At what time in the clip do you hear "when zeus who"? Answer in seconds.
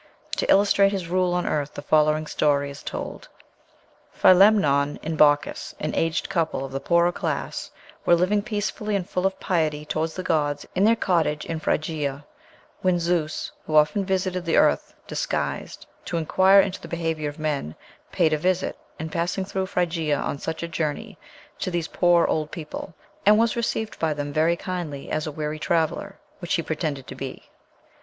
12.81-13.75